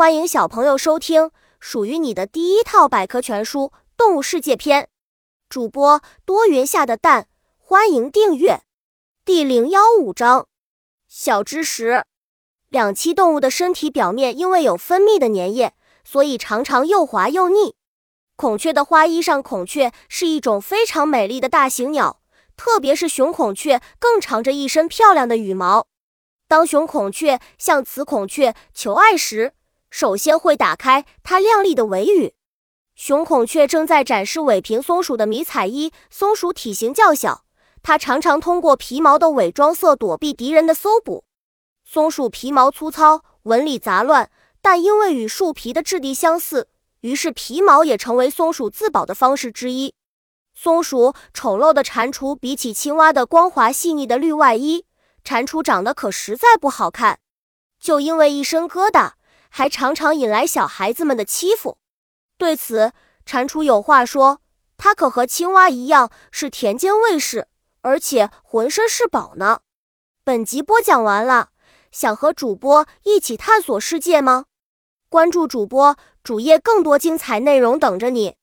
[0.00, 3.64] 欢迎小朋友收听属于你的第一套百科全书
[3.98, 4.88] 《动物世界》篇。
[5.50, 8.62] 主播多云下的蛋，欢迎订阅。
[9.26, 10.46] 第零幺五章
[11.06, 12.06] 小知识：
[12.70, 17.74] 两栖动物的身体表面因为有分泌的粘液，所以常常又滑又腻。
[18.36, 22.22] 孔雀的花衣上孔雀是一种非常美丽的大型鸟，
[22.56, 25.86] 特别是雄孔雀更长着一身漂亮的羽毛。
[26.48, 29.52] 当雄孔雀向雌孔雀求爱时，
[29.90, 32.34] 首先会打开它亮丽的尾羽。
[32.94, 35.92] 雄孔雀正在展示尾屏松鼠的迷彩衣。
[36.10, 37.44] 松鼠体型较小，
[37.82, 41.24] 它常常通过皮毛的伪装色躲避敌人的搜捕。
[41.84, 44.30] 松鼠皮毛粗糙，纹理杂乱，
[44.60, 46.68] 但因为与树皮的质地相似，
[47.00, 49.94] 于是皮毛也成为松鼠自保的方式之一。
[50.54, 54.84] 松鼠丑陋的蟾蜍比起青蛙的光滑细腻的绿外衣，
[55.24, 57.18] 蟾蜍长得可实在不好看，
[57.80, 59.12] 就因为一身疙瘩。
[59.50, 61.76] 还常常引来小孩子们的欺负。
[62.38, 62.92] 对此，
[63.26, 64.40] 蟾蜍有话说
[64.78, 67.48] ：“它可和青蛙一样是田间卫士，
[67.82, 69.60] 而且浑身是宝呢。”
[70.24, 71.50] 本集播讲完了，
[71.92, 74.46] 想和主播一起探索世界吗？
[75.08, 78.36] 关注主播主页，更多精彩内容等着你。